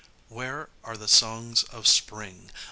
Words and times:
3. 0.29 0.35
Where 0.35 0.69
are 0.83 0.97
the 0.97 1.07
songs 1.07 1.61
of 1.65 1.85
Spring? 1.85 2.49